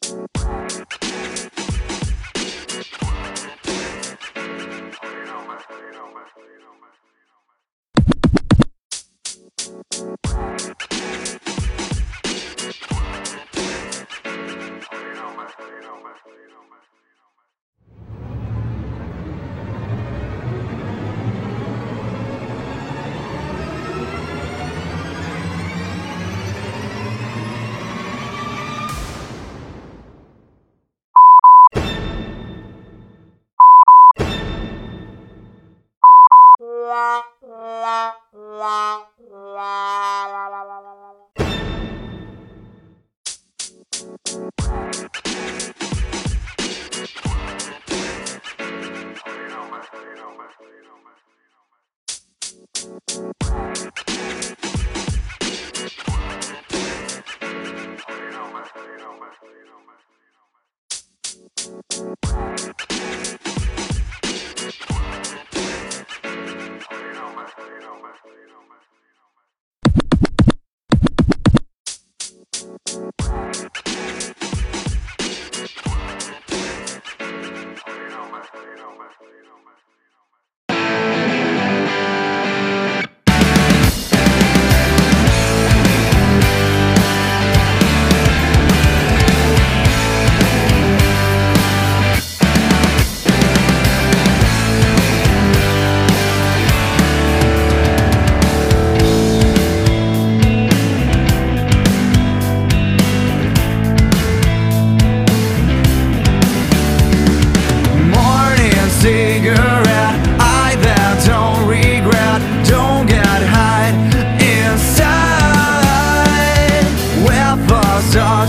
[0.00, 0.61] Bye.
[37.72, 38.12] Bye.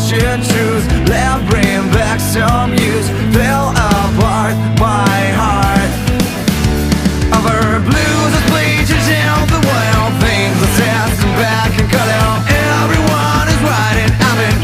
[0.03, 5.91] should choose Let bring back some use Fill apart my heart.
[7.31, 12.43] Other blues are bleachers in the wild Things are fast and back and cut out.
[12.51, 14.11] Everyone is riding.
[14.27, 14.57] Up in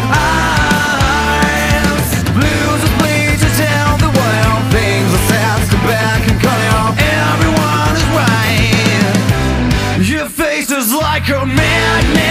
[1.07, 2.09] arms.
[2.35, 6.91] Blues are bleachers in the wild Things are fast and back and cut out.
[7.00, 9.16] Everyone is riding
[10.03, 12.28] Your face is like a magnet.